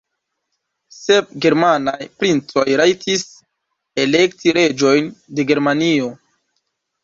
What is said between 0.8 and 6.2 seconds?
Sep germanaj princoj rajtis elekti reĝojn de Germanio.